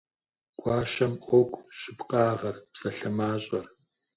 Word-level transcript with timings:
Гуащэм 0.59 1.13
къокӀу 1.25 1.67
щыпкъагъэр, 1.77 2.57
псалъэ 2.71 3.09
мащӀэр. 3.17 3.65